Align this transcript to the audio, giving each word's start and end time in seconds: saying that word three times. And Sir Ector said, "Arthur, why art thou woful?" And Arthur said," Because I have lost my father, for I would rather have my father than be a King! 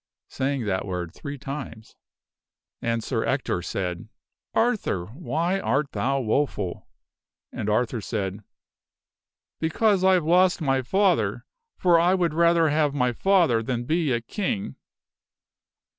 saying 0.29 0.65
that 0.65 0.87
word 0.87 1.13
three 1.13 1.37
times. 1.37 1.95
And 2.81 3.03
Sir 3.03 3.23
Ector 3.23 3.61
said, 3.61 4.09
"Arthur, 4.55 5.05
why 5.05 5.59
art 5.59 5.91
thou 5.91 6.19
woful?" 6.21 6.87
And 7.51 7.69
Arthur 7.69 8.01
said," 8.01 8.43
Because 9.61 10.03
I 10.03 10.13
have 10.15 10.25
lost 10.25 10.59
my 10.59 10.81
father, 10.81 11.45
for 11.77 11.99
I 11.99 12.15
would 12.15 12.33
rather 12.33 12.69
have 12.69 12.95
my 12.95 13.13
father 13.13 13.61
than 13.61 13.83
be 13.83 14.11
a 14.11 14.21
King! 14.21 14.75